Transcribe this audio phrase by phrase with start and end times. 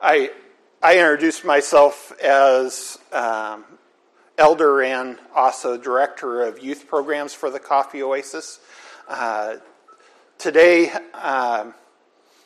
[0.00, 0.30] I,
[0.82, 3.64] I introduced myself as um,
[4.36, 8.60] elder and also director of youth programs for the Coffee Oasis.
[9.08, 9.56] Uh,
[10.36, 11.74] today, um,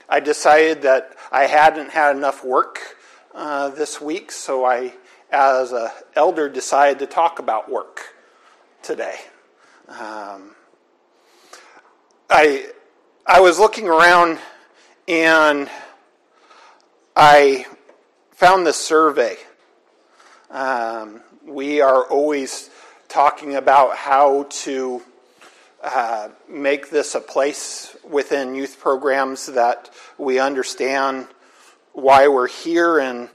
[0.09, 2.97] I decided that I hadn't had enough work
[3.35, 4.93] uh, this week, so I,
[5.31, 8.15] as an elder, decided to talk about work
[8.83, 9.17] today.
[9.89, 10.55] Um,
[12.29, 12.67] I,
[13.27, 14.39] I was looking around
[15.07, 15.71] and
[17.21, 17.67] I
[18.31, 19.39] found this survey.
[20.53, 22.71] Um, we are always
[23.09, 25.03] talking about how to
[25.83, 31.27] uh, make this a place within youth programs that we understand
[31.93, 33.29] why we're here and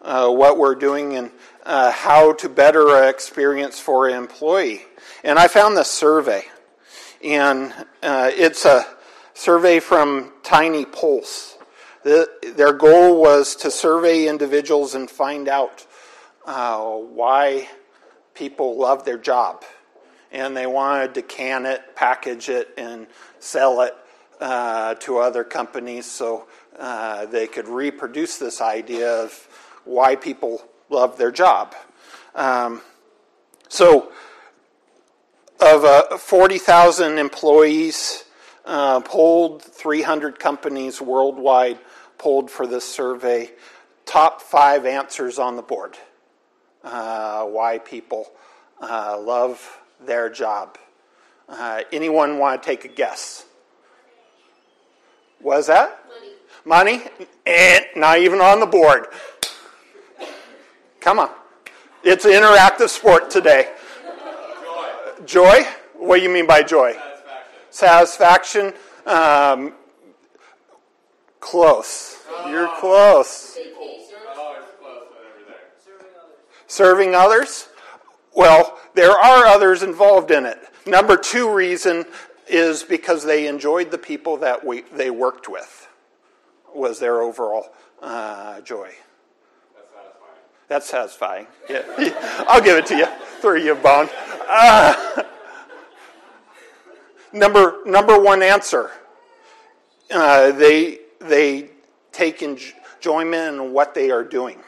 [0.00, 1.30] uh, what we're doing and
[1.66, 4.86] uh, how to better experience for an employee.
[5.22, 6.44] And I found this survey,
[7.22, 8.86] and uh, it's a
[9.34, 11.55] survey from Tiny Pulse.
[12.06, 15.84] The, their goal was to survey individuals and find out
[16.44, 17.68] uh, why
[18.32, 19.64] people love their job.
[20.30, 23.08] And they wanted to can it, package it, and
[23.40, 23.92] sell it
[24.40, 26.46] uh, to other companies so
[26.78, 29.48] uh, they could reproduce this idea of
[29.84, 31.74] why people love their job.
[32.36, 32.82] Um,
[33.66, 34.12] so,
[35.58, 38.22] of uh, 40,000 employees
[38.64, 41.80] uh, polled, 300 companies worldwide
[42.18, 43.50] polled for this survey.
[44.04, 45.96] Top five answers on the board
[46.84, 48.30] uh, why people
[48.80, 50.78] uh, love their job.
[51.48, 53.44] Uh, anyone want to take a guess?
[55.40, 56.04] Was that?
[56.64, 57.00] Money.
[57.00, 57.26] Money?
[57.44, 59.06] And not even on the board.
[61.00, 61.30] Come on.
[62.02, 63.72] It's an interactive sport today.
[65.24, 65.24] Joy.
[65.24, 65.66] Joy?
[65.94, 66.96] What do you mean by joy?
[67.70, 68.72] Satisfaction.
[68.72, 68.74] Satisfaction.
[69.06, 69.72] Um,
[71.46, 72.16] Close.
[72.48, 73.56] You're close.
[76.66, 77.68] Serving others?
[78.34, 80.58] Well, there are others involved in it.
[80.86, 82.04] Number two reason
[82.48, 85.88] is because they enjoyed the people that we, they worked with,
[86.74, 87.68] was their overall
[88.02, 88.90] uh, joy.
[90.68, 91.46] That's satisfying.
[91.68, 92.06] That's satisfying.
[92.10, 92.44] Yeah.
[92.48, 93.06] I'll give it to you.
[93.40, 94.08] Throw you a bone.
[94.48, 95.22] Uh,
[97.32, 98.90] number, number one answer.
[100.10, 101.70] Uh, they they
[102.12, 104.58] take enjoyment in what they are doing.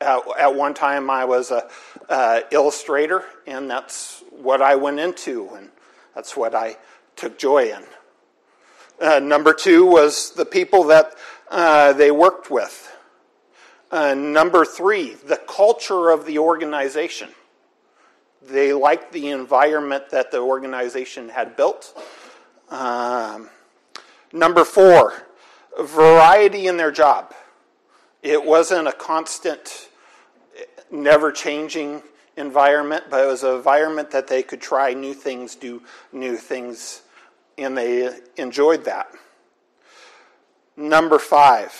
[0.00, 5.70] At, one time, I was a illustrator, and that's what I went into, and
[6.14, 6.76] that's what I
[7.16, 7.82] took joy in.
[9.00, 11.14] Uh, number two was the people that
[11.50, 12.86] uh, they worked with.
[13.90, 17.28] Uh, number three, the culture of the organization.
[18.42, 21.92] They liked the environment that the organization had built.
[22.70, 23.50] Um,
[24.32, 25.26] number four,
[25.78, 27.34] variety in their job.
[28.22, 29.88] It wasn't a constant,
[30.90, 32.02] never changing
[32.36, 35.82] environment, but it was an environment that they could try new things, do
[36.12, 37.02] new things,
[37.56, 39.10] and they enjoyed that.
[40.76, 41.72] Number five,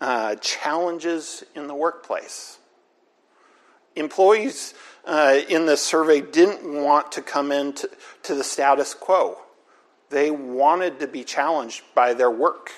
[0.00, 2.58] uh, challenges in the workplace.
[3.94, 4.74] Employees
[5.04, 7.88] uh, in this survey didn't want to come into
[8.22, 9.38] to the status quo.
[10.12, 12.70] They wanted to be challenged by their work.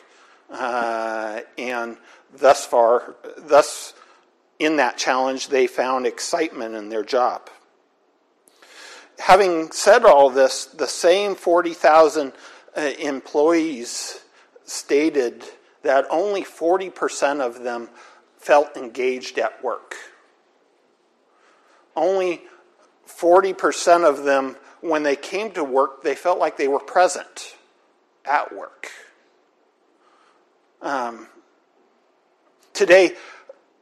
[0.49, 1.97] Uh, and
[2.37, 3.93] thus far, thus
[4.61, 7.51] in that challenge, they found excitement in their job.
[9.19, 12.33] Having said all this, the same 40,000
[12.77, 14.21] uh, employees
[14.65, 15.45] stated
[15.83, 17.89] that only 40% of them
[18.39, 19.97] felt engaged at work.
[21.97, 22.43] Only
[23.09, 27.57] 40% of them when they came to work, they felt like they were present
[28.27, 28.91] at work.
[30.83, 31.27] Um,
[32.75, 33.17] today,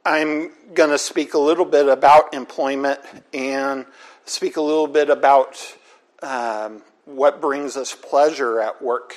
[0.05, 3.01] I'm going to speak a little bit about employment
[3.33, 3.85] and
[4.23, 5.75] speak a little bit about
[6.21, 9.13] um, what brings us pleasure at work.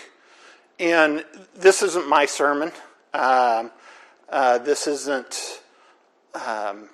[0.80, 1.24] And
[1.54, 2.72] this isn't my sermon.
[3.14, 3.70] Um,
[4.28, 5.60] uh, this isn't
[6.34, 6.88] um,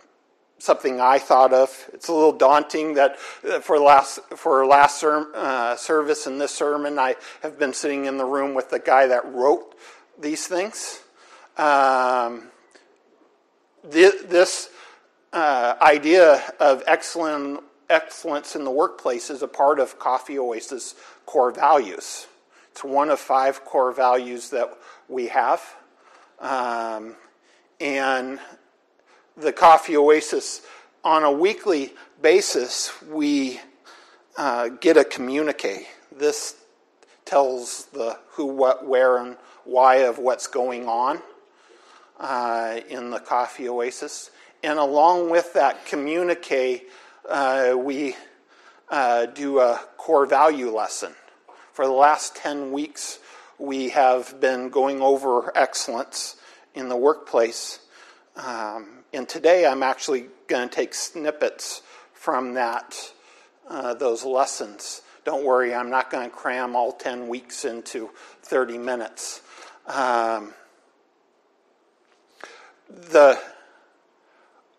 [0.63, 1.91] something I thought of.
[1.93, 3.19] It's a little daunting that
[3.49, 8.05] uh, for last for last ser- uh, service in this sermon, I have been sitting
[8.05, 9.75] in the room with the guy that wrote
[10.21, 11.01] these things.
[11.59, 12.45] Um,
[13.91, 14.71] th- this
[15.33, 17.61] uh, idea of excellent
[17.91, 20.95] excellence in the workplace is a part of Coffee Oasis
[21.27, 22.29] core values.
[22.71, 24.73] It's one of five core values that
[25.09, 25.61] we have.
[26.41, 27.17] Um,
[27.81, 28.39] and
[29.37, 30.63] the Coffee Oasis,
[31.05, 33.61] on a weekly basis, we
[34.37, 35.87] uh, get a communique.
[36.17, 36.57] This
[37.25, 41.21] tells the who, what, where, and why of what's going on.
[42.19, 44.31] uh, in the Coffee Oasis.
[44.63, 46.85] And along with that communique,
[47.29, 48.17] uh, we
[48.91, 51.15] uh, do a core value lesson.
[51.73, 53.19] For the last 10 weeks,
[53.59, 56.37] we have been going over excellence
[56.75, 57.81] in the workplace.
[58.37, 61.83] Um, and today I'm actually going to take snippets
[62.15, 63.13] from that,
[63.69, 65.03] uh, those lessons.
[65.25, 68.11] Don't worry, I'm not going to cram all 10 weeks into
[68.43, 69.43] 30 minutes.
[69.87, 70.55] Um,
[72.89, 73.39] the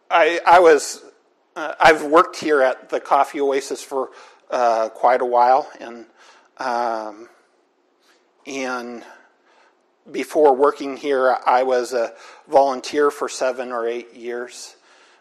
[0.09, 1.03] I, I was
[1.55, 4.09] uh, I've worked here at the Coffee Oasis for
[4.49, 6.05] uh, quite a while, and
[6.57, 7.29] um,
[8.45, 9.03] and
[10.11, 12.13] before working here, I was a
[12.47, 14.75] volunteer for seven or eight years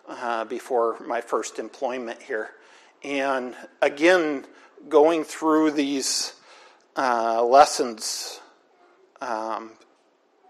[0.09, 2.51] uh, before my first employment here,
[3.05, 4.45] and again,
[4.89, 6.35] going through these
[6.97, 8.41] uh, lessons
[9.21, 9.71] um,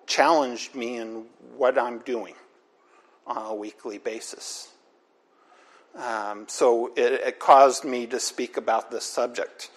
[0.07, 1.27] challenged me in
[1.57, 2.35] what I'm doing
[3.27, 4.69] on a weekly basis.
[5.95, 9.71] Um, so it, it, caused me to speak about this subject.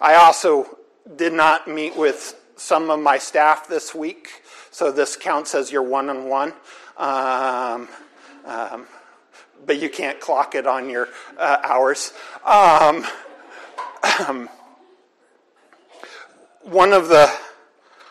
[0.00, 0.78] I also
[1.16, 5.82] did not meet with some of my staff this week, so this counts as your
[5.82, 6.52] one on one.
[9.64, 11.08] But you can't clock it on your
[11.38, 12.12] uh, hours.
[12.44, 13.06] Um,
[14.28, 14.48] um,
[16.62, 17.30] one of the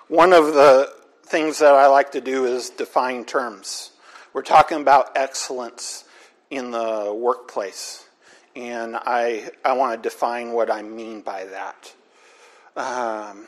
[0.07, 0.93] one of the
[1.23, 3.91] things that I like to do is define terms.
[4.33, 6.03] We're talking about excellence
[6.49, 8.05] in the workplace,
[8.55, 11.93] and I, I want to define what I mean by that.
[12.75, 13.47] Um,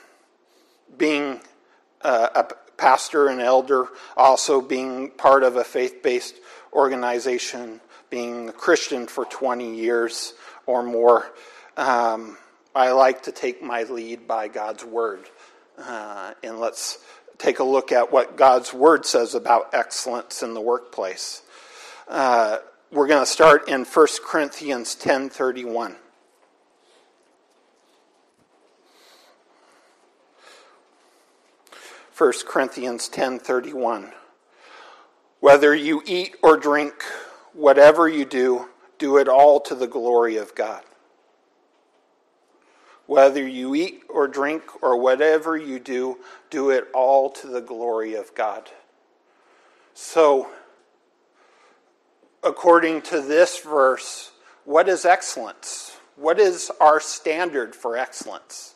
[0.97, 1.41] being
[2.01, 2.47] a, a
[2.77, 6.35] pastor and elder, also being part of a faith based
[6.73, 10.33] organization, being a Christian for 20 years
[10.65, 11.31] or more,
[11.75, 12.37] um,
[12.75, 15.27] I like to take my lead by God's word.
[15.77, 16.99] Uh, and let's
[17.37, 21.41] take a look at what God's Word says about excellence in the workplace.
[22.07, 22.57] Uh,
[22.91, 25.95] we're going to start in 1 Corinthians 10:31.
[32.17, 34.11] First Corinthians 10:31
[35.39, 37.03] Whether you eat or drink
[37.53, 40.83] whatever you do do it all to the glory of God
[43.05, 46.17] whether you eat or drink or whatever you do,
[46.49, 48.71] do it all to the glory of God.
[49.93, 50.49] So,
[52.43, 54.31] according to this verse,
[54.65, 55.97] what is excellence?
[56.17, 58.73] What is our standard for excellence?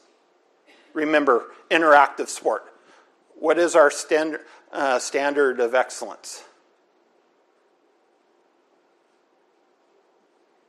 [0.93, 2.70] Remember, interactive sport.
[3.41, 4.41] What is our standard,
[4.71, 6.43] uh, standard of excellence?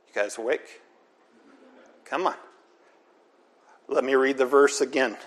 [0.08, 0.80] You guys awake?
[2.06, 2.34] Come on.
[3.88, 5.18] Let me read the verse again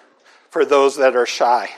[0.50, 1.69] for those that are shy.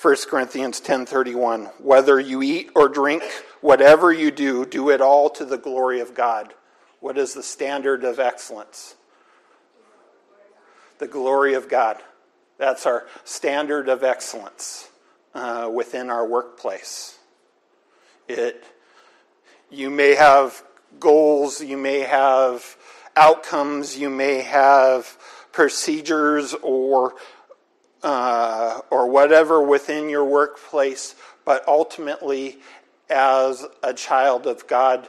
[0.00, 3.24] 1 Corinthians 10:31 Whether you eat or drink
[3.60, 6.54] whatever you do do it all to the glory of God.
[7.00, 8.94] What is the standard of excellence?
[10.98, 12.00] The glory of God.
[12.58, 14.88] That's our standard of excellence
[15.34, 17.18] uh, within our workplace.
[18.26, 18.64] It
[19.70, 20.62] you may have
[20.98, 22.76] goals, you may have
[23.16, 25.16] outcomes, you may have
[25.52, 27.14] procedures or
[28.02, 31.14] uh, or whatever within your workplace,
[31.44, 32.58] but ultimately,
[33.10, 35.08] as a child of God,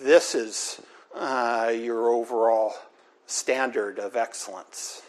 [0.00, 0.80] this is
[1.14, 2.74] uh, your overall
[3.26, 5.02] standard of excellence.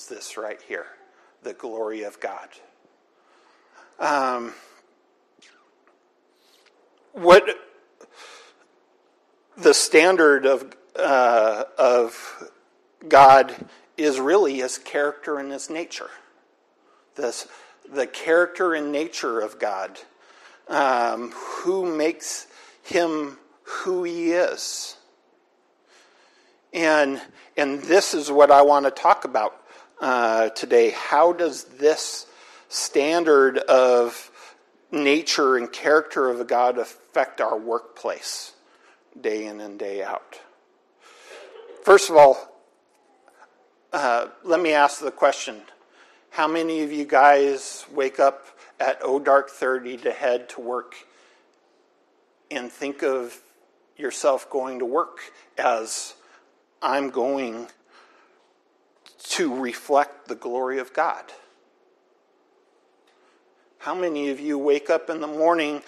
[0.00, 0.86] Is this right here,
[1.42, 2.48] the glory of God?
[3.98, 4.54] Um,
[7.12, 7.44] what
[9.58, 12.50] the standard of uh, of
[13.06, 13.54] God
[13.98, 16.08] is really his character and his nature.
[17.16, 17.46] This,
[17.86, 20.00] the character and nature of God,
[20.68, 22.46] um, who makes
[22.82, 24.96] him who he is.
[26.72, 27.20] And,
[27.54, 29.60] and this is what I want to talk about
[30.00, 30.90] uh, today.
[30.90, 32.26] How does this
[32.68, 34.30] standard of
[34.90, 38.54] nature and character of a God affect our workplace
[39.20, 40.40] day in and day out?
[41.84, 42.50] First of all,
[43.92, 45.62] uh, let me ask the question
[46.30, 48.46] How many of you guys wake up
[48.78, 50.94] at O dark 30 to head to work
[52.50, 53.40] and think of
[53.96, 55.18] yourself going to work
[55.58, 56.14] as
[56.82, 57.68] I'm going
[59.22, 61.24] to reflect the glory of God?
[63.78, 65.82] How many of you wake up in the morning,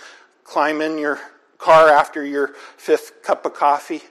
[0.44, 1.20] climb in your
[1.58, 4.02] car after your fifth cup of coffee,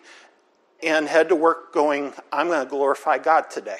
[0.83, 3.79] and head to work going, I'm going to glorify God today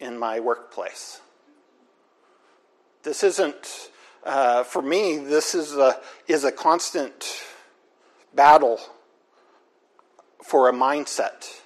[0.00, 1.20] in my workplace.
[3.02, 3.90] This isn't
[4.24, 7.42] uh, for me, this is a, is a constant
[8.34, 8.78] battle
[10.42, 11.60] for a mindset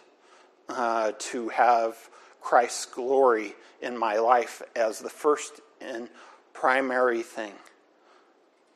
[0.68, 2.08] uh, to have
[2.42, 6.08] Christ's glory in my life as the first and
[6.52, 7.52] primary thing.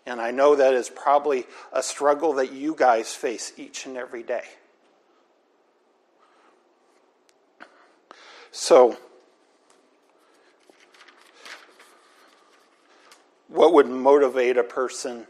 [0.07, 4.23] And I know that is probably a struggle that you guys face each and every
[4.23, 4.45] day.
[8.53, 8.97] So,
[13.49, 15.27] what would motivate a person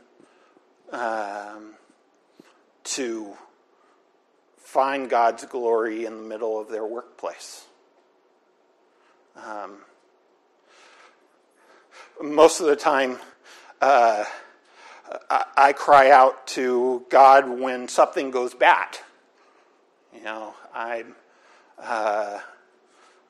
[0.93, 1.75] um,
[2.85, 3.35] to
[4.59, 7.65] find God's glory in the middle of their workplace?
[9.45, 9.79] Um,
[12.23, 13.19] most of the time,
[13.81, 14.25] uh,
[15.31, 18.99] I, I, cry out to God when something goes bad.
[20.15, 21.05] You know, I
[21.79, 22.41] uh,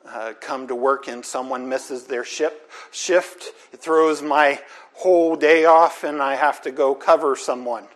[0.06, 3.52] uh, come to work and someone misses their ship, shift.
[3.72, 4.60] It throws my
[4.94, 7.86] whole day off, and I have to go cover someone.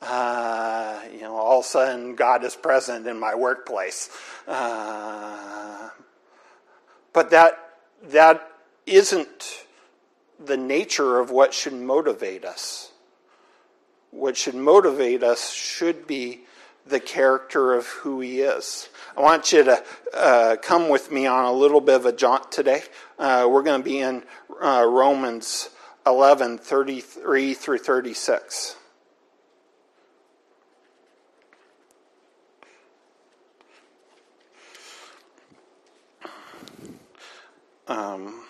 [0.00, 4.10] Uh, you know, all of a sudden, God is present in my workplace.
[4.46, 5.90] Uh,
[7.18, 7.58] but that
[8.10, 8.48] that
[8.86, 9.64] isn't
[10.38, 12.92] the nature of what should motivate us.
[14.12, 16.42] What should motivate us should be
[16.86, 18.88] the character of who he is.
[19.16, 19.82] I want you to
[20.14, 22.84] uh, come with me on a little bit of a jaunt today.
[23.18, 24.22] Uh, we're going to be in
[24.62, 25.70] uh, Romans
[26.06, 28.76] 11 33 through 36.
[37.88, 38.42] Um,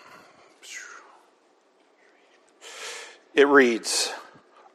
[3.35, 4.12] it reads,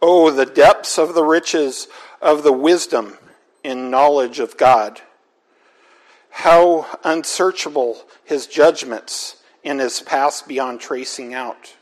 [0.01, 1.87] Oh, the depths of the riches
[2.21, 3.17] of the wisdom
[3.63, 5.01] and knowledge of God.
[6.29, 11.75] How unsearchable his judgments and his paths beyond tracing out.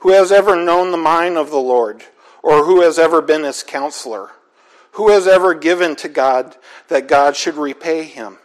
[0.00, 2.04] Who has ever known the mind of the Lord,
[2.42, 4.30] or who has ever been his counselor?
[4.92, 6.56] Who has ever given to God
[6.88, 8.38] that God should repay him?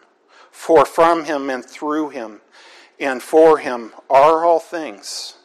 [0.52, 2.42] For from him and through him
[3.00, 5.36] and for him are all things.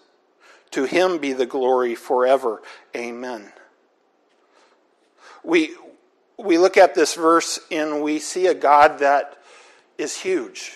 [0.72, 2.62] To him be the glory forever.
[2.96, 3.52] Amen.
[5.44, 5.74] We,
[6.38, 9.38] we look at this verse and we see a God that
[9.98, 10.72] is huge.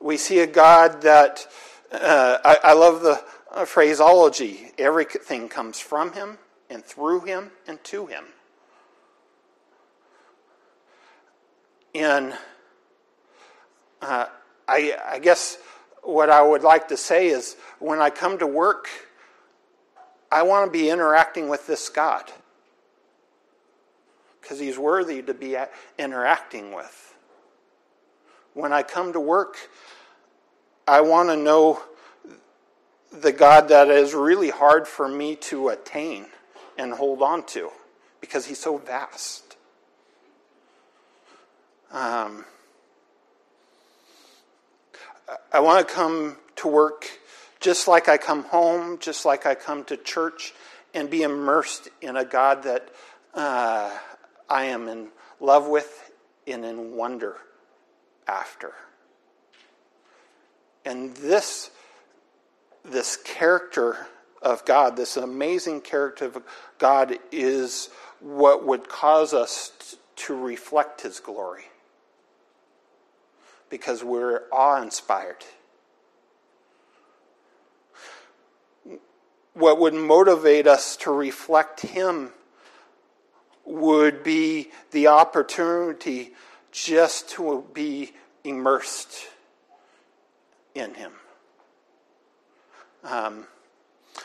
[0.00, 1.46] We see a God that,
[1.92, 6.38] uh, I, I love the uh, phraseology everything comes from him
[6.68, 8.24] and through him and to him.
[11.94, 12.32] And
[14.00, 14.26] uh,
[14.72, 15.58] I, I guess
[16.02, 18.88] what I would like to say is when I come to work,
[20.30, 22.24] I want to be interacting with this God
[24.40, 25.58] because he's worthy to be
[25.98, 27.14] interacting with.
[28.54, 29.56] When I come to work,
[30.88, 31.82] I want to know
[33.12, 36.26] the God that is really hard for me to attain
[36.78, 37.70] and hold on to
[38.22, 39.56] because he's so vast.
[41.90, 42.46] Um,
[45.52, 47.06] I want to come to work
[47.60, 50.52] just like I come home, just like I come to church,
[50.94, 52.88] and be immersed in a God that
[53.34, 53.96] uh,
[54.48, 55.08] I am in
[55.40, 56.10] love with
[56.46, 57.36] and in wonder
[58.26, 58.72] after.
[60.84, 61.70] And this,
[62.84, 64.06] this character
[64.42, 66.42] of God, this amazing character of
[66.78, 67.88] God, is
[68.20, 71.64] what would cause us to reflect His glory
[73.72, 75.42] because we're awe inspired.
[79.54, 82.32] What would motivate us to reflect Him
[83.64, 86.34] would be the opportunity
[86.70, 88.12] just to be
[88.44, 89.26] immersed
[90.74, 91.12] in Him.
[93.04, 93.46] Um,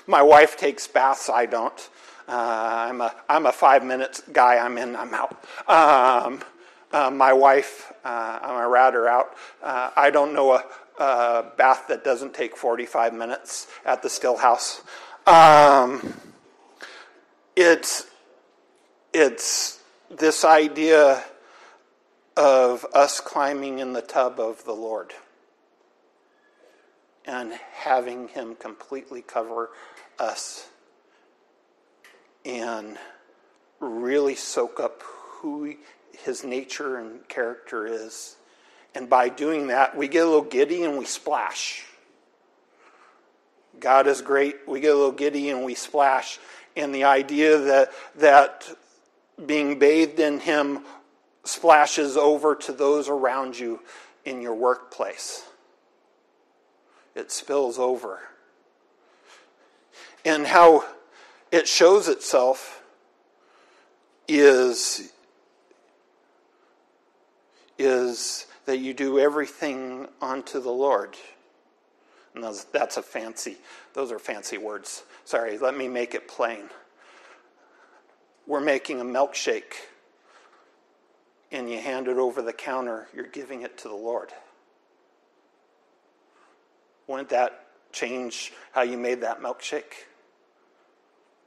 [0.07, 1.89] my wife takes baths, I don't.
[2.27, 5.41] Uh, I'm, a, I'm a five minutes guy, I'm in, I'm out.
[5.69, 6.43] Um,
[6.91, 9.35] uh, my wife, uh, I'm a rat out.
[9.61, 10.63] Uh, I don't know a,
[10.99, 14.81] a, bath that doesn't take 45 minutes at the still house.
[15.25, 16.13] Um,
[17.55, 18.07] it's,
[19.13, 19.79] it's
[20.09, 21.23] this idea
[22.37, 25.13] of us climbing in the tub of the Lord
[27.25, 29.71] and having Him completely cover
[30.17, 30.69] us
[32.45, 32.97] and
[33.79, 35.75] really soak up who
[36.23, 38.35] his nature and character is.
[38.95, 41.85] And by doing that, we get a little giddy and we splash.
[43.79, 44.67] God is great.
[44.67, 46.39] We get a little giddy and we splash.
[46.75, 48.67] And the idea that, that
[49.45, 50.79] being bathed in Him
[51.43, 53.81] splashes over to those around you
[54.25, 55.45] in your workplace,
[57.15, 58.19] it spills over.
[60.25, 60.83] And how
[61.51, 62.83] it shows itself
[64.27, 65.11] is,
[67.77, 71.15] is that you do everything unto the Lord.
[72.33, 73.57] And those, that's a fancy,
[73.93, 75.03] those are fancy words.
[75.25, 76.69] Sorry, let me make it plain.
[78.45, 79.73] We're making a milkshake
[81.51, 84.33] and you hand it over the counter, you're giving it to the Lord.
[87.07, 90.05] Wouldn't that change how you made that milkshake?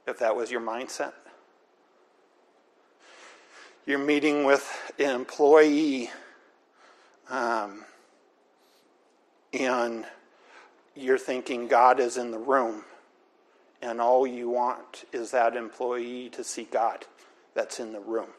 [0.07, 1.13] If that was your mindset?
[3.87, 6.11] You're meeting with an employee,
[7.31, 7.83] um,
[9.53, 10.05] and
[10.95, 12.83] you're thinking God is in the room,
[13.81, 17.07] and all you want is that employee to see God
[17.55, 18.29] that's in the room.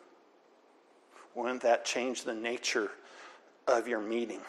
[1.35, 2.93] Wouldn't that change the nature
[3.67, 4.43] of your meeting?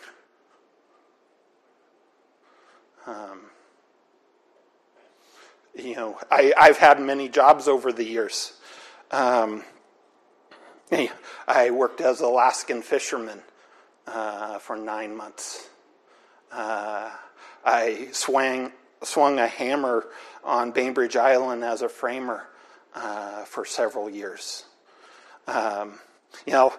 [3.07, 3.41] Um,
[5.73, 8.53] you know, I, I've had many jobs over the years.
[9.09, 9.63] Um,
[11.47, 13.41] I worked as an Alaskan fisherman
[14.07, 15.69] uh, for nine months.
[16.51, 17.09] Uh,
[17.65, 18.71] I swang,
[19.01, 20.05] swung a hammer
[20.43, 22.47] on Bainbridge Island as a framer
[22.93, 24.65] uh, for several years.
[25.47, 25.99] Um,
[26.45, 26.73] you know,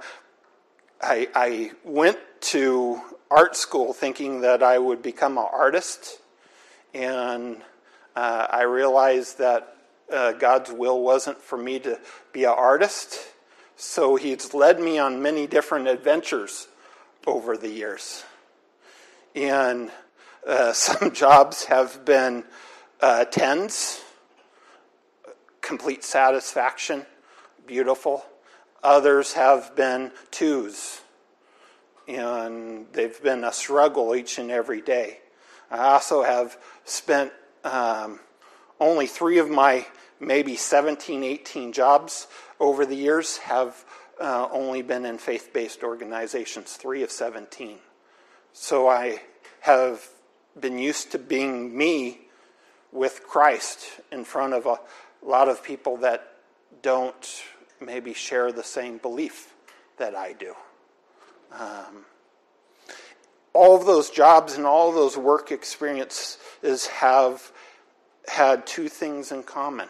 [1.01, 2.19] I, I went
[2.53, 6.21] to art school thinking that I would become an artist,
[6.93, 7.57] and
[8.15, 9.77] uh, I realized that
[10.13, 11.99] uh, God's will wasn't for me to
[12.33, 13.19] be an artist.
[13.77, 16.69] So He's led me on many different adventures
[17.27, 18.25] over the years.
[19.35, 19.91] And
[20.47, 22.45] uh, some jobs have been
[23.01, 24.01] uh, tens,
[25.61, 27.07] complete satisfaction,
[27.67, 28.25] beautiful.
[28.83, 31.01] Others have been twos,
[32.07, 35.21] and they've been a struggle each and every day.
[35.71, 37.33] I also have spent
[37.65, 38.21] um,
[38.79, 39.87] only three of my
[40.21, 42.27] maybe 17, 18 jobs
[42.65, 43.85] over the years have
[44.19, 47.77] uh, only been in faith based organizations, three of 17.
[48.55, 49.21] So I
[49.61, 50.03] have
[50.59, 52.21] been used to being me
[52.91, 54.79] with Christ in front of a
[55.23, 56.37] lot of people that
[56.81, 57.43] don't
[57.83, 59.53] maybe share the same belief
[59.99, 60.55] that I do.
[61.53, 62.07] Um,
[63.53, 67.53] all of those jobs and all of those work experiences have
[68.27, 69.89] had two things in common.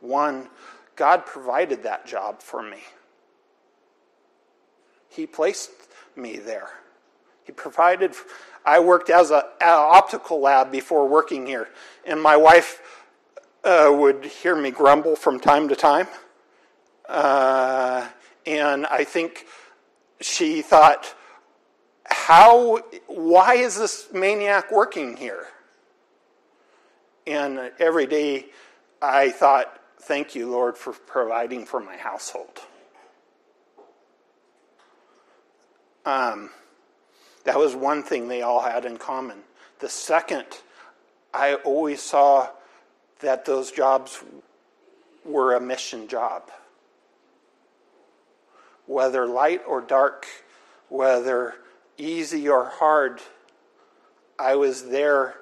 [0.00, 0.48] One,
[0.96, 2.78] God provided that job for me.
[5.08, 5.70] He placed
[6.16, 6.70] me there.
[7.44, 8.14] He provided.
[8.64, 11.68] I worked as an optical lab before working here,
[12.04, 12.80] and my wife
[13.64, 16.06] uh, would hear me grumble from time to time.
[17.08, 18.06] Uh,
[18.46, 19.46] and I think
[20.20, 21.14] she thought,
[22.04, 25.46] how, why is this maniac working here?
[27.26, 28.46] And every day
[29.00, 32.60] I thought, thank you, Lord, for providing for my household.
[36.04, 36.50] Um,
[37.44, 39.38] that was one thing they all had in common.
[39.78, 40.46] The second,
[41.32, 42.48] I always saw
[43.20, 44.22] that those jobs
[45.24, 46.50] were a mission job.
[48.86, 50.26] Whether light or dark,
[50.88, 51.54] whether
[51.96, 53.22] easy or hard,
[54.38, 55.36] I was there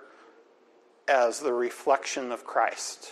[1.08, 3.10] as the reflection of Christ.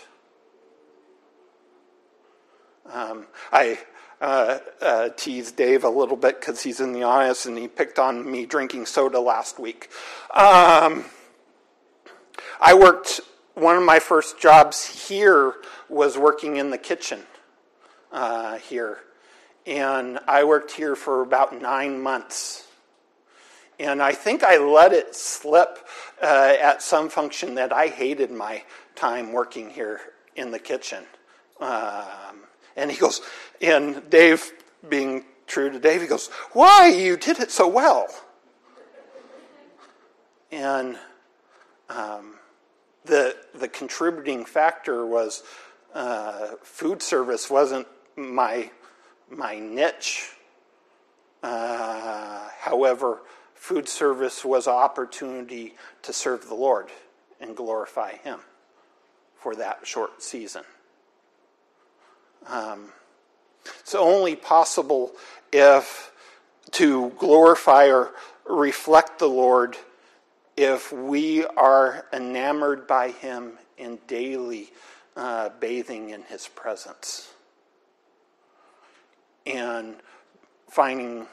[2.93, 3.79] Um, I
[4.21, 7.99] uh, uh, teased Dave a little bit because he's in the audience and he picked
[7.99, 9.91] on me drinking soda last week.
[10.35, 11.05] Um,
[12.61, 13.21] I worked
[13.55, 15.55] one of my first jobs here
[15.89, 17.21] was working in the kitchen
[18.13, 18.99] uh, here.
[19.67, 22.67] And I worked here for about nine months.
[23.79, 25.79] And I think I let it slip
[26.21, 28.65] uh, at some function that I hated my
[28.97, 30.01] time working here
[30.35, 31.05] in the kitchen.
[31.61, 32.48] Um,
[32.79, 33.21] and he goes,
[33.61, 34.53] and Dave,
[34.89, 36.89] being true to Dave, he goes, Why?
[36.89, 38.07] You did it so well.
[40.53, 40.97] And
[41.91, 42.35] um,
[43.05, 45.43] the the contributing factor was
[45.93, 47.87] uh, food service wasn't
[48.17, 48.71] my
[49.29, 50.31] my niche.
[51.43, 53.21] Uh, however,
[53.55, 56.89] food service was an opportunity to serve the Lord
[57.41, 58.41] and glorify Him
[59.35, 60.65] for that short season.
[62.47, 62.91] Um,
[63.81, 65.13] it's only possible
[65.53, 66.13] if
[66.73, 68.13] to glorify or
[68.47, 69.77] reflect the Lord
[70.57, 74.71] if we are enamored by Him in daily
[75.17, 77.31] uh, bathing in His presence
[79.47, 79.97] and
[80.69, 81.27] finding,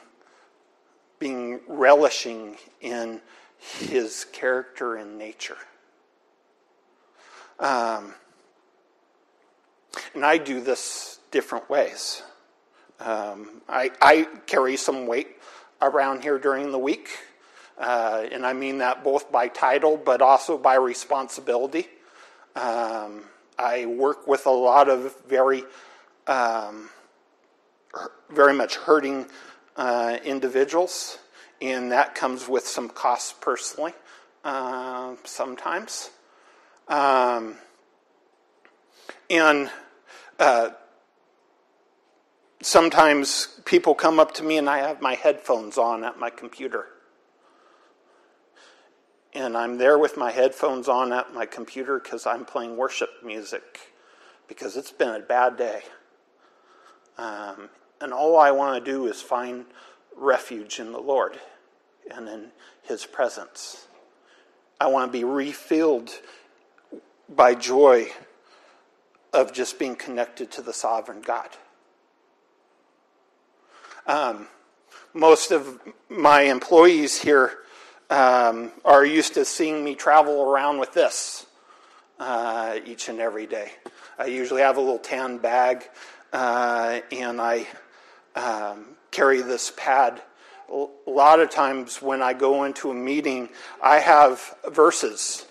[1.18, 3.20] being relishing in
[3.58, 5.58] His character and nature.
[7.58, 8.14] Um,
[10.14, 12.22] and I do this different ways.
[13.00, 15.28] Um, I, I, carry some weight
[15.82, 17.10] around here during the week,
[17.78, 21.88] uh, and I mean that both by title but also by responsibility.
[22.54, 23.24] Um,
[23.58, 25.64] I work with a lot of very,
[26.26, 26.88] um,
[28.30, 29.26] very much hurting
[29.76, 31.18] uh, individuals,
[31.60, 33.92] and that comes with some costs personally
[34.44, 36.10] uh, sometimes.
[36.88, 37.56] Um,
[39.28, 39.70] and
[40.38, 40.70] uh,
[42.62, 46.86] sometimes people come up to me and I have my headphones on at my computer.
[49.32, 53.92] And I'm there with my headphones on at my computer because I'm playing worship music
[54.48, 55.82] because it's been a bad day.
[57.18, 57.68] Um,
[58.00, 59.66] and all I want to do is find
[60.16, 61.38] refuge in the Lord
[62.14, 62.48] and in
[62.82, 63.88] His presence.
[64.80, 66.10] I want to be refilled
[67.28, 68.08] by joy
[69.36, 71.50] of just being connected to the sovereign God.
[74.06, 74.48] Um,
[75.12, 77.58] most of my employees here
[78.08, 81.46] um, are used to seeing me travel around with this
[82.18, 83.72] uh, each and every day.
[84.18, 85.84] I usually have a little tan bag
[86.32, 87.66] uh, and I
[88.34, 90.22] um, carry this pad.
[90.72, 93.50] A lot of times when I go into a meeting,
[93.82, 95.46] I have verses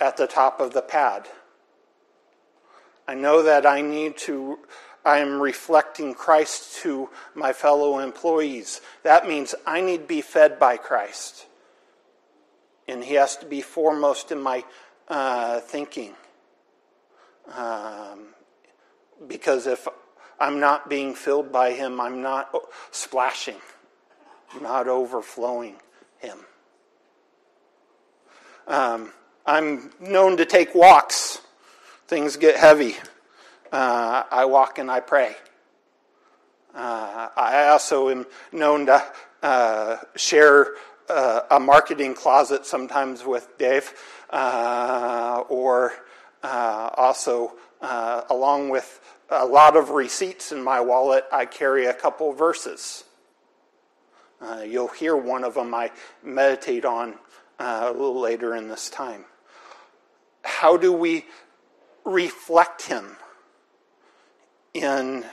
[0.00, 1.28] at the top of the pad.
[3.12, 4.58] I know that I need to,
[5.04, 8.80] I am reflecting Christ to my fellow employees.
[9.02, 11.44] That means I need to be fed by Christ.
[12.88, 14.64] And He has to be foremost in my
[15.08, 16.14] uh, thinking.
[17.54, 18.28] Um,
[19.28, 19.86] because if
[20.40, 22.50] I'm not being filled by Him, I'm not
[22.92, 23.60] splashing,
[24.62, 25.76] not overflowing
[26.16, 26.38] Him.
[28.66, 29.12] Um,
[29.44, 31.31] I'm known to take walks
[32.12, 32.94] things get heavy,
[33.72, 35.34] uh, I walk and I pray.
[36.74, 39.02] Uh, I also am known to
[39.42, 40.74] uh, share
[41.08, 43.94] uh, a marketing closet sometimes with Dave,
[44.28, 45.94] uh, or
[46.42, 52.34] uh, also, along with a lot of receipts in my wallet, I carry a couple
[52.34, 53.04] verses.
[54.66, 57.14] you'll hear one of them I meditate on
[57.58, 59.24] a little later in this time.
[60.44, 61.24] How do we
[62.04, 63.16] reflect Him
[64.74, 65.24] in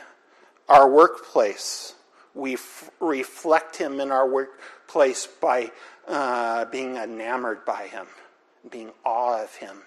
[0.67, 1.95] our workplace.
[2.33, 5.71] We f- reflect Him in our workplace by
[6.07, 8.07] uh, being enamored by Him,
[8.69, 9.81] being awe of Him.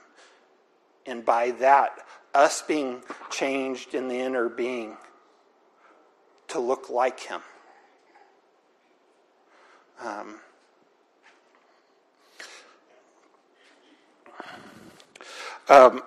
[1.06, 1.98] And by that,
[2.34, 4.96] us being changed in the inner being
[6.48, 7.40] to look like Him.
[10.00, 10.40] Um,
[15.68, 16.02] um,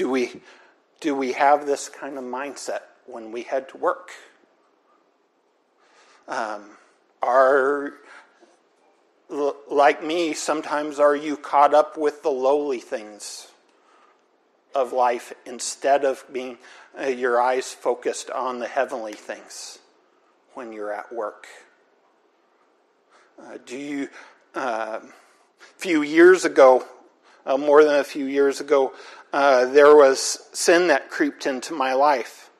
[0.00, 0.40] Do we,
[1.02, 4.08] do we have this kind of mindset when we head to work?
[6.26, 6.70] Um,
[7.22, 7.92] are,
[9.70, 13.48] like me, sometimes are you caught up with the lowly things
[14.74, 16.56] of life instead of being
[16.98, 19.80] uh, your eyes focused on the heavenly things
[20.54, 21.46] when you're at work?
[23.38, 24.08] Uh, do you,
[24.54, 25.00] a uh,
[25.76, 26.86] few years ago,
[27.44, 28.94] uh, more than a few years ago,
[29.32, 32.50] uh, there was sin that creeped into my life.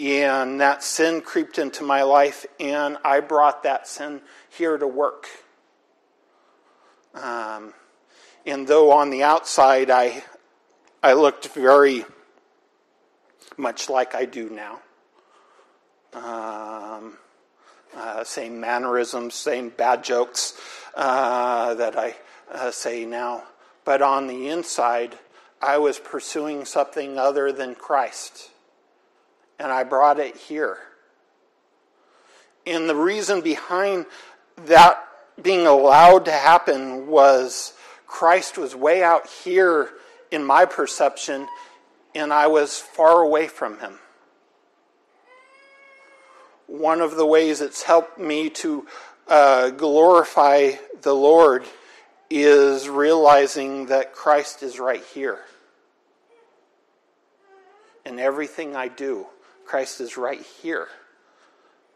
[0.00, 5.26] And that sin creeped into my life, and I brought that sin here to work.
[7.14, 7.74] Um,
[8.46, 10.22] and though on the outside I,
[11.02, 12.04] I looked very
[13.56, 14.80] much like I do now,
[16.14, 17.18] um,
[17.96, 20.54] uh, same mannerisms, same bad jokes
[20.94, 22.14] uh, that I
[22.52, 23.42] uh, say now.
[23.84, 25.18] But on the inside,
[25.60, 28.50] I was pursuing something other than Christ.
[29.58, 30.78] And I brought it here.
[32.66, 34.06] And the reason behind
[34.66, 35.02] that
[35.40, 37.72] being allowed to happen was
[38.06, 39.90] Christ was way out here
[40.30, 41.48] in my perception,
[42.14, 43.98] and I was far away from him.
[46.66, 48.86] One of the ways it's helped me to
[49.28, 51.64] uh, glorify the Lord
[52.30, 55.38] is realizing that Christ is right here.
[58.04, 59.26] In everything I do,
[59.64, 60.88] Christ is right here,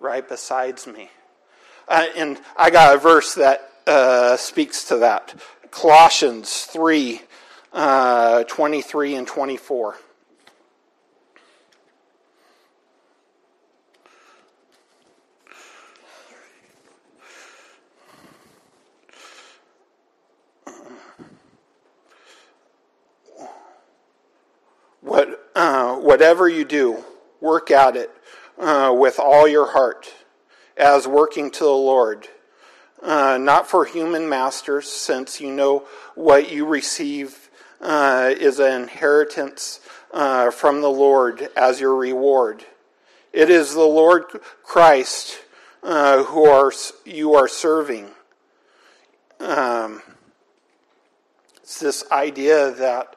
[0.01, 1.11] right besides me.
[1.89, 5.35] Uh, and I got a verse that uh, speaks to that
[5.71, 7.21] Colossians 3
[7.73, 9.97] uh, 23 and 24.
[26.23, 27.03] Whatever you do,
[27.41, 28.09] work at it
[28.57, 30.15] uh, with all your heart,
[30.77, 32.29] as working to the Lord,
[33.03, 35.81] uh, not for human masters, since you know
[36.15, 39.81] what you receive uh, is an inheritance
[40.13, 42.65] uh, from the Lord as your reward.
[43.33, 44.27] It is the Lord
[44.63, 45.41] Christ
[45.83, 46.73] uh, who are
[47.05, 48.07] you are serving.
[49.41, 50.01] Um,
[51.65, 53.17] it's this idea that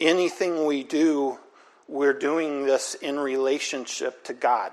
[0.00, 1.38] anything we do,
[1.88, 4.72] we're doing this in relationship to God.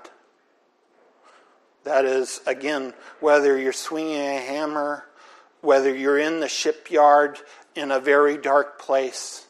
[1.84, 5.06] That is, again, whether you're swinging a hammer,
[5.62, 7.38] whether you're in the shipyard
[7.74, 9.46] in a very dark place,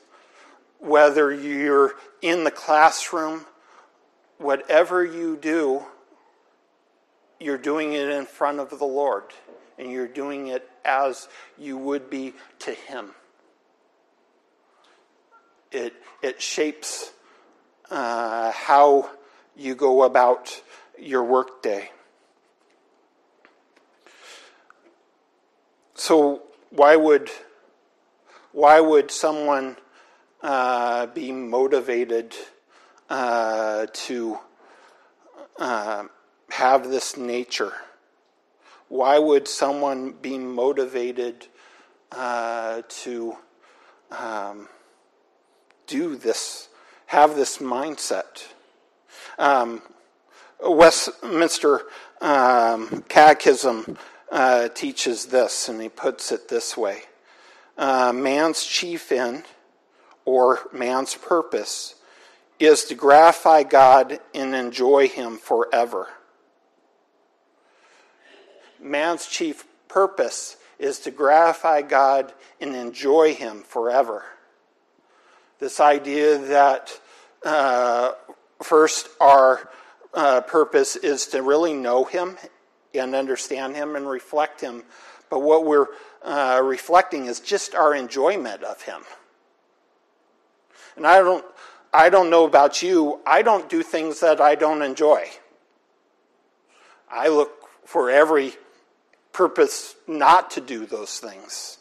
[0.78, 3.44] whether you're in the classroom,
[4.38, 5.82] whatever you do,
[7.40, 9.24] you're doing it in front of the Lord,
[9.78, 13.10] and you're doing it as you would be to Him.
[15.72, 17.12] It, it shapes
[17.90, 19.10] uh, how
[19.56, 20.62] you go about
[20.98, 21.90] your workday.
[25.94, 27.30] So, why would,
[28.52, 29.76] why would someone
[30.42, 32.34] uh, be motivated
[33.08, 34.38] uh, to
[35.58, 36.04] uh,
[36.50, 37.72] have this nature?
[38.88, 41.46] Why would someone be motivated
[42.12, 43.36] uh, to
[44.10, 44.68] um,
[45.86, 46.68] do this,
[47.06, 48.46] have this mindset?
[49.38, 49.82] Um,
[50.60, 51.82] Westminster
[52.20, 53.98] um, Catechism
[54.30, 57.02] uh, teaches this, and he puts it this way
[57.76, 59.44] uh, Man's chief end,
[60.24, 61.94] or man's purpose,
[62.58, 66.08] is to gratify God and enjoy Him forever.
[68.80, 74.24] Man's chief purpose is to gratify God and enjoy Him forever.
[75.58, 77.00] This idea that
[77.44, 78.12] uh,
[78.62, 79.68] first our
[80.12, 82.36] uh, purpose is to really know Him
[82.94, 84.82] and understand Him and reflect Him,
[85.30, 85.88] but what we're
[86.22, 89.02] uh, reflecting is just our enjoyment of Him.
[90.96, 91.44] And I don't,
[91.92, 95.26] I don't know about you, I don't do things that I don't enjoy.
[97.10, 97.52] I look
[97.84, 98.54] for every
[99.32, 101.78] purpose not to do those things.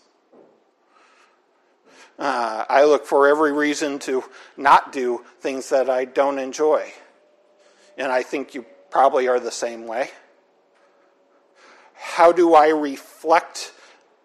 [2.18, 4.24] Uh, I look for every reason to
[4.56, 6.92] not do things that I don't enjoy.
[7.98, 10.10] And I think you probably are the same way.
[11.94, 13.74] How do I reflect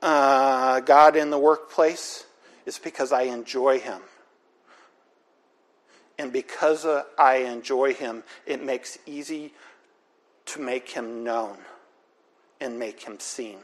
[0.02, 2.24] uh, God in the workplace?
[2.66, 4.02] It's because I enjoy Him.
[6.20, 9.54] And because uh, I enjoy him, it makes easy
[10.44, 11.56] to make him known
[12.60, 13.56] and make him seen.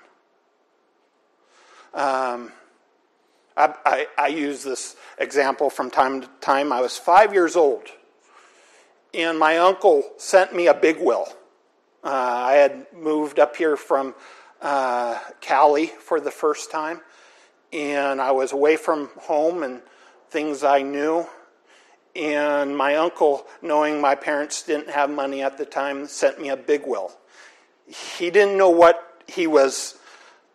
[1.92, 2.52] Um,
[3.56, 6.72] I, I, I, use this example from time to time.
[6.72, 7.88] I was five years old,
[9.14, 11.26] and my uncle sent me a big will.
[12.04, 14.14] Uh, I had moved up here from
[14.60, 17.00] uh, Cali for the first time,
[17.72, 19.80] and I was away from home and
[20.30, 21.26] things I knew.
[22.14, 26.56] And my uncle, knowing my parents didn't have money at the time, sent me a
[26.56, 27.12] big will.
[27.86, 29.98] He didn't know what he was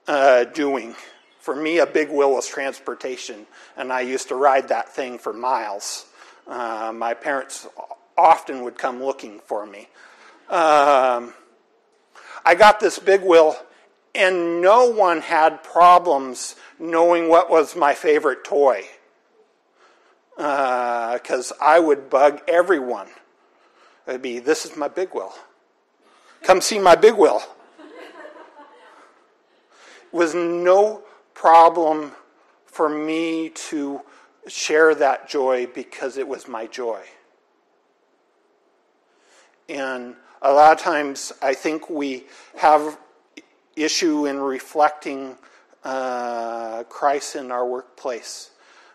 [0.07, 0.95] uh, doing.
[1.41, 5.33] For me, a big wheel was transportation, and I used to ride that thing for
[5.33, 6.05] miles.
[6.47, 7.67] Uh, my parents
[8.15, 9.87] often would come looking for me.
[10.49, 11.33] Um,
[12.45, 13.55] I got this big wheel,
[14.13, 18.85] and no one had problems knowing what was my favorite toy
[20.35, 23.07] because uh, I would bug everyone.
[24.07, 25.33] It'd be, this is my big wheel.
[26.43, 27.41] Come see my big wheel.
[30.11, 31.03] Was no
[31.41, 32.11] problem
[32.67, 33.99] for me to
[34.47, 37.01] share that joy because it was my joy.
[39.67, 42.25] And a lot of times I think we
[42.57, 42.95] have
[43.75, 45.35] issue in reflecting
[45.83, 48.51] uh, Christ in our workplace.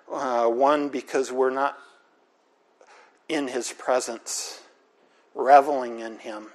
[0.08, 1.76] Uh, one, because we're not
[3.28, 4.60] in his presence,
[5.34, 6.46] reveling in him.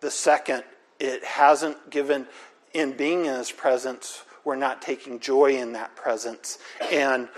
[0.00, 0.64] The second,
[0.98, 2.26] it hasn't given,
[2.72, 6.58] in being in his presence, we're not taking joy in that presence.
[6.92, 7.28] And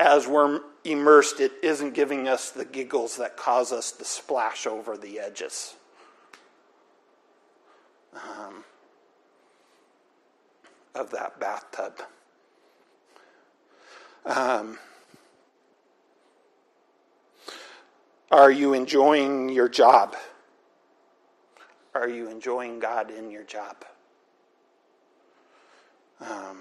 [0.00, 4.96] as we're immersed, it isn't giving us the giggles that cause us to splash over
[4.96, 5.76] the edges.
[8.12, 8.64] Um,
[10.96, 12.02] of that bathtub.
[14.24, 14.78] Um,
[18.32, 20.16] are you enjoying your job?
[21.94, 23.84] Are you enjoying God in your job?
[26.20, 26.58] Um,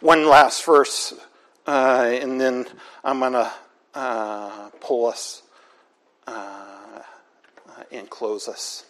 [0.00, 1.14] one last verse
[1.66, 2.66] uh, and then
[3.02, 3.50] I'm going to
[3.94, 5.42] uh, pull us
[6.26, 7.00] uh,
[7.90, 8.84] and close us.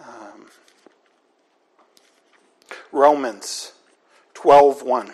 [0.00, 0.46] Um,
[2.92, 3.72] Romans
[4.34, 5.12] 12 1.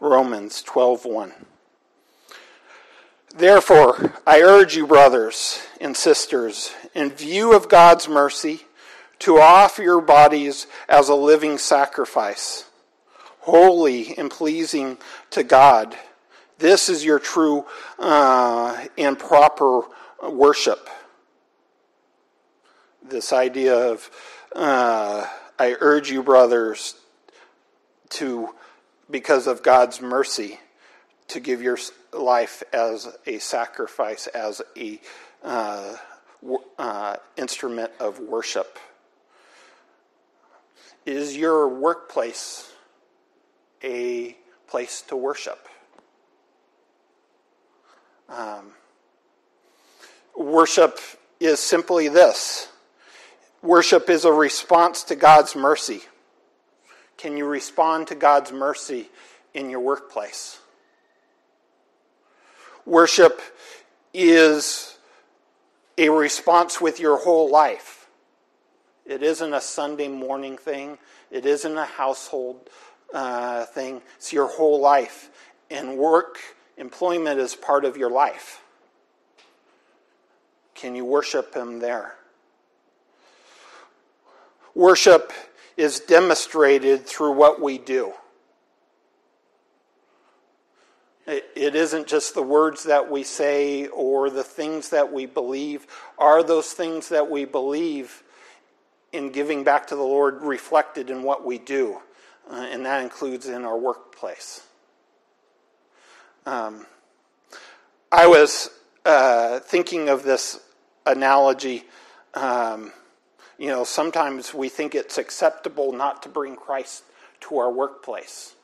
[0.00, 1.32] Romans 12 1.
[3.36, 8.62] Therefore, I urge you, brothers and sisters, in view of God's mercy,
[9.20, 12.64] to offer your bodies as a living sacrifice,
[13.40, 14.98] holy and pleasing
[15.30, 15.96] to God.
[16.58, 17.66] This is your true
[17.98, 19.82] uh, and proper
[20.28, 20.88] worship.
[23.08, 24.10] This idea of,
[24.54, 25.26] uh,
[25.58, 26.94] I urge you, brothers,
[28.10, 28.50] to,
[29.10, 30.58] because of God's mercy,
[31.30, 31.78] to give your
[32.12, 35.00] life as a sacrifice, as a
[35.42, 35.96] uh,
[36.78, 38.78] uh, instrument of worship.
[41.06, 42.70] Is your workplace
[43.82, 44.36] a
[44.68, 45.68] place to worship?
[48.28, 48.72] Um,
[50.36, 50.98] worship
[51.40, 52.68] is simply this
[53.62, 56.02] worship is a response to God's mercy.
[57.16, 59.08] Can you respond to God's mercy
[59.52, 60.59] in your workplace?
[62.90, 63.40] Worship
[64.12, 64.98] is
[65.96, 68.08] a response with your whole life.
[69.06, 70.98] It isn't a Sunday morning thing,
[71.30, 72.68] it isn't a household
[73.14, 75.30] uh, thing, it's your whole life.
[75.70, 76.38] And work,
[76.78, 78.60] employment is part of your life.
[80.74, 82.16] Can you worship Him there?
[84.74, 85.32] Worship
[85.76, 88.14] is demonstrated through what we do.
[91.26, 95.86] It isn't just the words that we say or the things that we believe.
[96.18, 98.22] Are those things that we believe
[99.12, 101.98] in giving back to the Lord reflected in what we do?
[102.50, 104.66] Uh, and that includes in our workplace.
[106.46, 106.86] Um,
[108.10, 108.70] I was
[109.04, 110.58] uh, thinking of this
[111.06, 111.84] analogy.
[112.34, 112.92] Um,
[113.58, 117.04] you know, sometimes we think it's acceptable not to bring Christ
[117.42, 118.54] to our workplace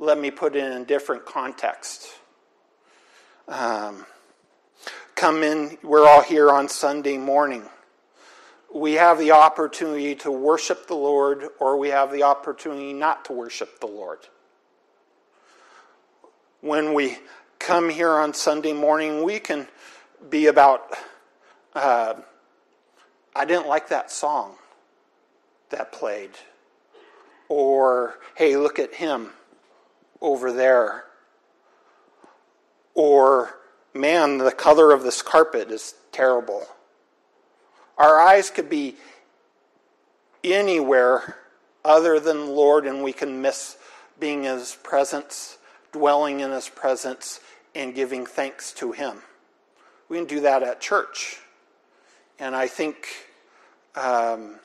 [0.00, 2.08] let me put it in a different context.
[3.48, 4.06] Um,
[5.14, 7.64] come in, we're all here on Sunday morning.
[8.72, 13.32] We have the opportunity to worship the Lord, or we have the opportunity not to
[13.32, 14.18] worship the Lord.
[16.60, 17.18] When we
[17.58, 19.66] come here on Sunday morning, we can
[20.28, 20.96] be about,
[21.74, 22.14] uh,
[23.34, 24.56] I didn't like that song
[25.70, 26.30] that played.
[27.48, 29.30] Or, hey, look at him
[30.20, 31.04] over there.
[32.94, 33.58] Or,
[33.94, 36.66] man, the color of this carpet is terrible.
[37.96, 38.96] Our eyes could be
[40.42, 41.36] anywhere
[41.84, 43.76] other than the Lord, and we can miss
[44.18, 45.58] being in His presence,
[45.92, 47.40] dwelling in His presence,
[47.74, 49.18] and giving thanks to Him.
[50.08, 51.38] We can do that at church.
[52.40, 53.08] And I think
[53.94, 54.56] um,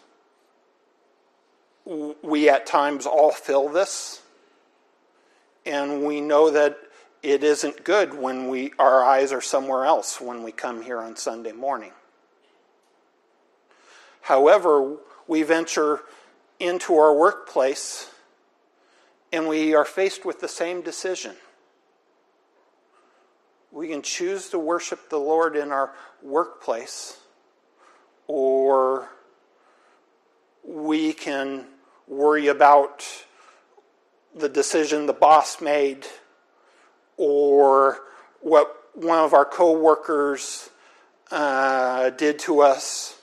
[1.85, 4.22] we at times all feel this
[5.65, 6.77] and we know that
[7.21, 11.15] it isn't good when we our eyes are somewhere else when we come here on
[11.15, 11.91] Sunday morning.
[14.21, 14.97] However,
[15.27, 16.01] we venture
[16.59, 18.09] into our workplace
[19.31, 21.35] and we are faced with the same decision.
[23.71, 27.17] We can choose to worship the Lord in our workplace,
[28.27, 29.09] or
[30.63, 31.65] we can
[32.07, 33.03] worry about
[34.35, 36.05] the decision the boss made
[37.17, 37.99] or
[38.41, 40.69] what one of our coworkers
[41.31, 43.19] uh, did to us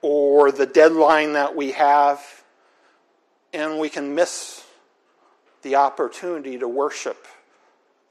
[0.00, 2.20] or the deadline that we have,
[3.52, 4.64] and we can miss
[5.62, 7.26] the opportunity to worship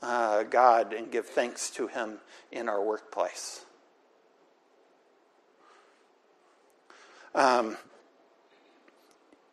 [0.01, 2.19] uh, God and give thanks to Him
[2.51, 3.65] in our workplace.
[7.35, 7.77] Um,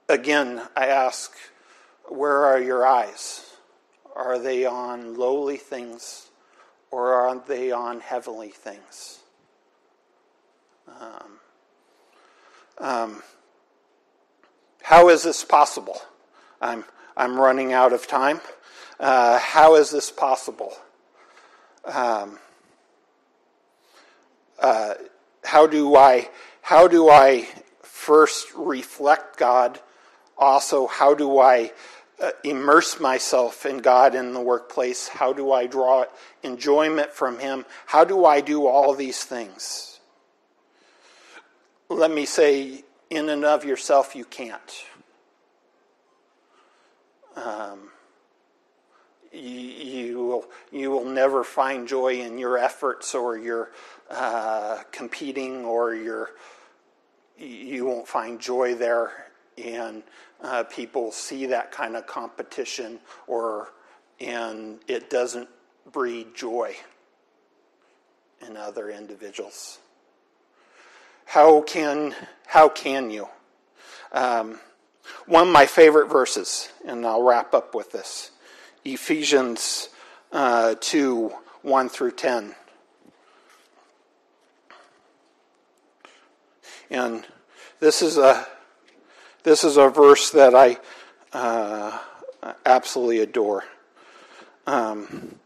[0.08, 1.32] again, I ask
[2.08, 3.44] where are your eyes?
[4.14, 6.28] Are they on lowly things
[6.90, 9.20] or are they on heavenly things?
[10.88, 11.40] Um,
[12.78, 13.22] um,
[14.82, 16.00] how is this possible?
[16.60, 16.84] I'm,
[17.16, 18.40] I'm running out of time.
[18.98, 20.72] Uh, how is this possible?
[21.84, 22.38] Um,
[24.58, 24.94] uh,
[25.44, 26.28] how do I
[26.62, 27.48] how do I
[27.82, 29.80] first reflect God?
[30.36, 31.72] Also, how do I
[32.22, 35.08] uh, immerse myself in God in the workplace?
[35.08, 36.04] How do I draw
[36.42, 37.64] enjoyment from Him?
[37.86, 40.00] How do I do all these things?
[41.88, 44.84] Let me say in and of yourself, you can't.
[47.36, 47.90] Um,
[49.32, 53.70] you, you, will, you will never find joy in your efforts or your
[54.10, 56.30] uh, competing or your
[57.38, 59.12] you won't find joy there
[59.56, 60.02] and
[60.42, 63.72] uh, people see that kind of competition or
[64.20, 65.48] and it doesn't
[65.90, 66.74] breed joy
[68.46, 69.78] in other individuals.
[71.26, 72.14] How can
[72.46, 73.28] how can you?
[74.12, 74.60] Um,
[75.26, 78.30] one of my favorite verses and i'll wrap up with this.
[78.84, 79.88] Ephesians
[80.32, 81.32] uh, 2
[81.62, 82.54] 1 through 10
[86.90, 87.24] and
[87.80, 88.46] this is a
[89.42, 90.78] this is a verse that I
[91.32, 91.98] uh,
[92.64, 93.64] absolutely adore.
[94.66, 95.38] Um,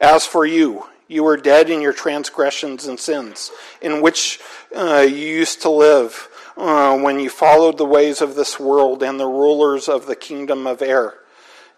[0.00, 4.40] As for you, you were dead in your transgressions and sins, in which
[4.74, 9.20] uh, you used to live uh, when you followed the ways of this world and
[9.20, 11.14] the rulers of the kingdom of air,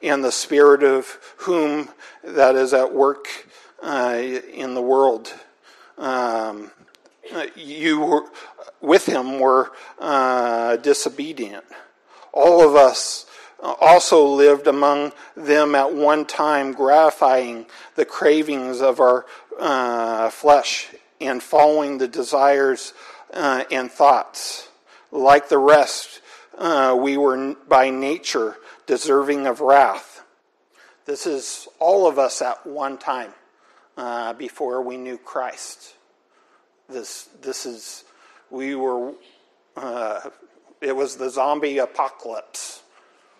[0.02, 1.90] and the spirit of whom
[2.22, 3.26] that is at work
[3.82, 5.32] uh, in the world.
[5.98, 6.70] Um,
[7.54, 8.24] you were,
[8.84, 11.64] with him were uh, disobedient.
[12.32, 13.26] All of us
[13.60, 19.24] also lived among them at one time, gratifying the cravings of our
[19.58, 20.88] uh, flesh
[21.20, 22.92] and following the desires
[23.32, 24.68] uh, and thoughts.
[25.10, 26.20] Like the rest,
[26.58, 28.56] uh, we were by nature
[28.86, 30.22] deserving of wrath.
[31.06, 33.32] This is all of us at one time
[33.96, 35.94] uh, before we knew Christ.
[36.88, 38.03] This, this is,
[38.54, 39.12] we were,
[39.76, 40.20] uh,
[40.80, 42.82] it was the zombie apocalypse.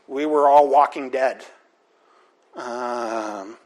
[0.08, 1.44] We were all walking dead.
[2.56, 3.56] Um,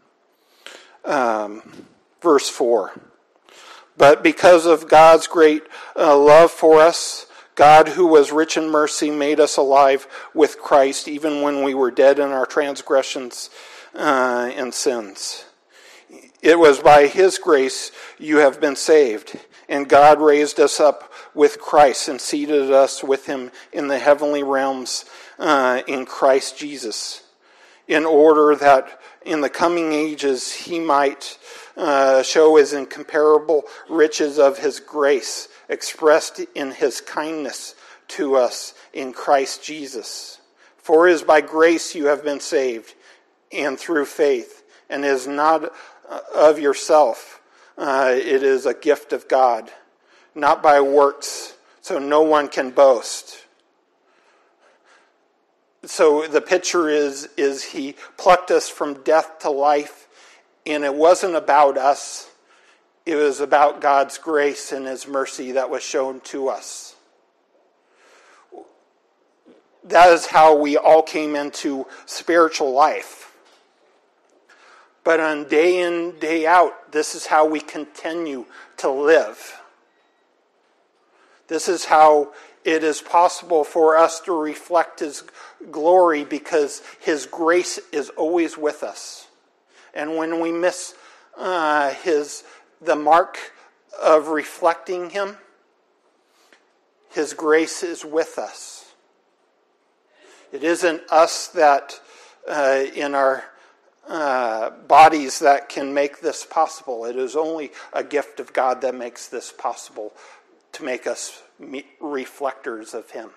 [1.04, 1.86] um,
[2.20, 2.92] verse 4.
[3.96, 5.62] But because of God's great
[5.96, 11.08] uh, love for us, God, who was rich in mercy, made us alive with Christ
[11.08, 13.50] even when we were dead in our transgressions
[13.94, 15.44] uh, and sins.
[16.40, 19.40] It was by His grace you have been saved.
[19.68, 24.42] And God raised us up with Christ and seated us with him in the heavenly
[24.42, 25.04] realms
[25.38, 27.22] uh, in Christ Jesus,
[27.86, 31.38] in order that in the coming ages he might
[31.76, 37.76] uh, show his incomparable riches of his grace expressed in his kindness
[38.08, 40.40] to us in Christ Jesus.
[40.76, 42.94] For it is by grace you have been saved,
[43.52, 45.72] and through faith, and is not
[46.34, 47.40] of yourself
[47.78, 49.70] uh, it is a gift of God,
[50.34, 53.44] not by works, so no one can boast.
[55.84, 60.08] So the picture is, is he plucked us from death to life,
[60.66, 62.30] and it wasn't about us.
[63.06, 66.94] It was about God's grace and his mercy that was shown to us.
[69.84, 73.32] That is how we all came into spiritual life.
[75.04, 78.44] But on day in, day out, this is how we continue
[78.76, 79.58] to live.
[81.48, 82.32] This is how
[82.64, 85.24] it is possible for us to reflect His
[85.70, 89.26] glory because His grace is always with us.
[89.94, 90.94] And when we miss
[91.36, 92.44] uh, His
[92.80, 93.38] the mark
[94.00, 95.36] of reflecting Him,
[97.10, 98.92] His grace is with us.
[100.52, 102.00] It isn't us that
[102.48, 103.44] uh, in our
[104.08, 107.04] uh, bodies that can make this possible.
[107.04, 110.14] It is only a gift of God that makes this possible
[110.78, 111.42] to make us
[112.00, 113.30] reflectors of Him.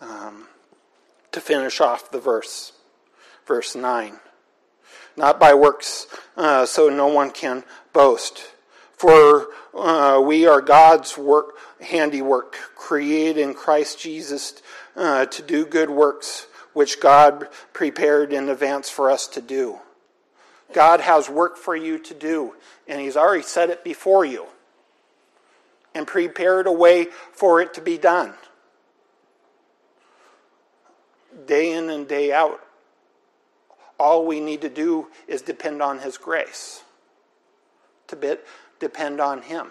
[0.00, 0.48] Um,
[1.30, 2.72] to finish off the verse,
[3.46, 4.18] verse 9.
[5.16, 7.62] Not by works, uh, so no one can
[7.92, 8.50] boast.
[8.96, 14.60] For uh, we are God's work, handiwork, created in Christ Jesus
[14.96, 19.78] uh, to do good works which God prepared in advance for us to do.
[20.72, 22.54] God has work for you to do,
[22.88, 24.46] and He's already set it before you
[25.94, 28.34] and prepared a way for it to be done.
[31.46, 32.60] Day in and day out,
[33.98, 36.82] all we need to do is depend on His grace,
[38.08, 38.46] to bit,
[38.80, 39.70] depend on Him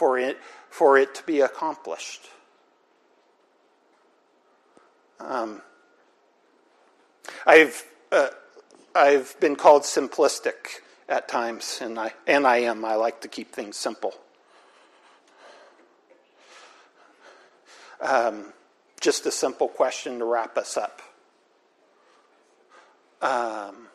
[0.00, 0.38] for it,
[0.70, 2.22] for it to be accomplished.
[5.18, 5.60] Um,
[7.46, 8.28] I've uh,
[8.94, 12.82] I've been called simplistic at times, and I and I am.
[12.82, 14.14] I like to keep things simple.
[18.00, 18.52] Um,
[19.00, 21.02] just a simple question to wrap us up.
[23.22, 23.88] Um,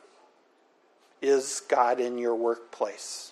[1.21, 3.31] is God in your workplace?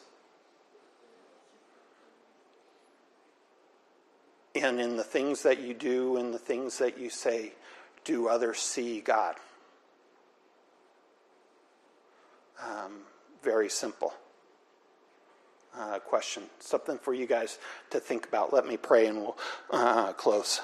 [4.56, 7.54] and in the things that you do and the things that you say,
[8.04, 9.36] do others see God?
[12.62, 13.02] Um,
[13.42, 14.14] very simple
[15.78, 16.44] uh, question.
[16.60, 17.60] Something for you guys
[17.92, 18.54] to think about.
[18.54, 19.38] Let me pray and we'll
[19.72, 20.62] uh, close.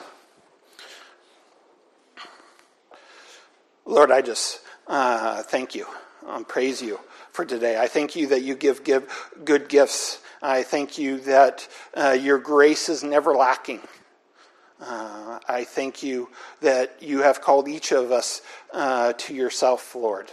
[3.85, 5.87] Lord, I just uh, thank you,
[6.27, 6.99] um, praise you
[7.31, 7.79] for today.
[7.79, 9.11] I thank you that you give, give
[9.43, 10.21] good gifts.
[10.41, 13.81] I thank you that uh, your grace is never lacking.
[14.81, 16.29] Uh, I thank you
[16.61, 18.41] that you have called each of us
[18.73, 20.31] uh, to yourself, Lord.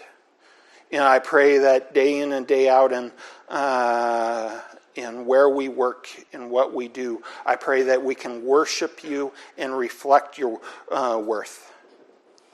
[0.92, 3.12] And I pray that day in and day out and
[3.48, 4.60] uh,
[4.94, 9.32] in where we work and what we do, I pray that we can worship you
[9.58, 10.60] and reflect your
[10.90, 11.72] uh, worth,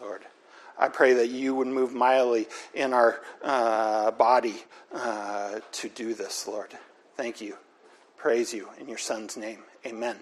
[0.00, 0.22] Lord.
[0.78, 4.56] I pray that you would move mightily in our uh, body
[4.92, 6.76] uh, to do this, Lord.
[7.16, 7.56] Thank you.
[8.16, 9.58] Praise you in your Son's name.
[9.86, 10.16] Amen.